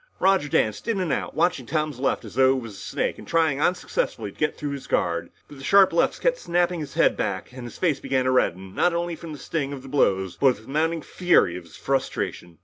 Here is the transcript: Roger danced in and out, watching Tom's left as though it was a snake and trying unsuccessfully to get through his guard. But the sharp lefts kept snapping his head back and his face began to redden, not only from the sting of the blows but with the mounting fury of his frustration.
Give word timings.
Roger 0.19 0.49
danced 0.49 0.87
in 0.87 0.99
and 0.99 1.13
out, 1.13 1.35
watching 1.35 1.67
Tom's 1.67 1.99
left 1.99 2.25
as 2.25 2.33
though 2.33 2.57
it 2.57 2.61
was 2.63 2.73
a 2.73 2.77
snake 2.79 3.19
and 3.19 3.27
trying 3.27 3.61
unsuccessfully 3.61 4.31
to 4.31 4.37
get 4.39 4.57
through 4.57 4.71
his 4.71 4.87
guard. 4.87 5.29
But 5.47 5.59
the 5.59 5.63
sharp 5.63 5.93
lefts 5.93 6.17
kept 6.17 6.39
snapping 6.39 6.79
his 6.79 6.95
head 6.95 7.15
back 7.15 7.51
and 7.51 7.65
his 7.65 7.77
face 7.77 7.99
began 7.99 8.25
to 8.25 8.31
redden, 8.31 8.73
not 8.73 8.95
only 8.95 9.15
from 9.15 9.31
the 9.31 9.37
sting 9.37 9.71
of 9.73 9.83
the 9.83 9.87
blows 9.89 10.37
but 10.37 10.47
with 10.55 10.63
the 10.63 10.67
mounting 10.71 11.03
fury 11.03 11.55
of 11.55 11.65
his 11.65 11.77
frustration. 11.77 12.57